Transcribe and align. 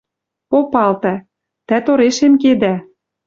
Попалта.— 0.49 1.13
Тӓ 1.67 1.77
торешем 1.85 2.33
кедӓ. 2.41 2.73